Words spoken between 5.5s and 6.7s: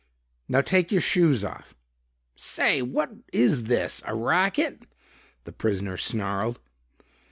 prisoner snarled.